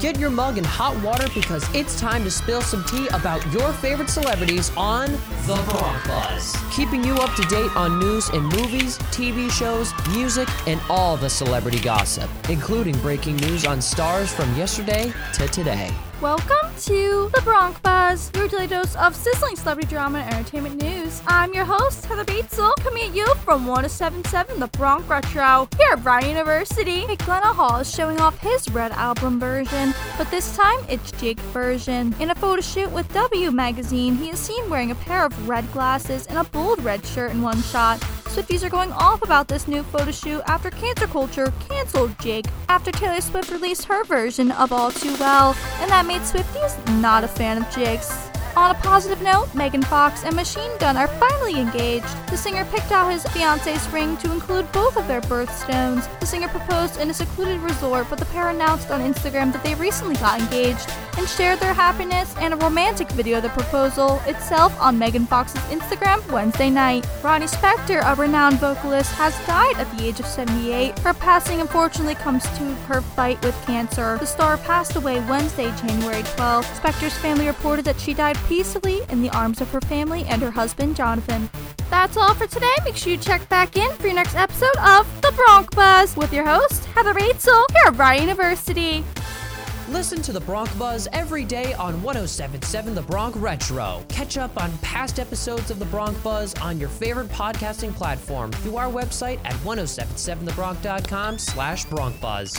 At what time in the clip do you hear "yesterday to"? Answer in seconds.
14.54-15.48